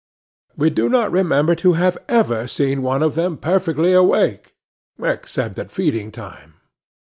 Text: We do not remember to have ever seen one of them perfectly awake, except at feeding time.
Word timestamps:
We 0.57 0.71
do 0.71 0.89
not 0.89 1.11
remember 1.11 1.53
to 1.57 1.73
have 1.73 1.95
ever 2.09 2.47
seen 2.47 2.81
one 2.81 3.03
of 3.03 3.13
them 3.13 3.37
perfectly 3.37 3.93
awake, 3.93 4.55
except 4.97 5.59
at 5.59 5.69
feeding 5.69 6.11
time. 6.11 6.55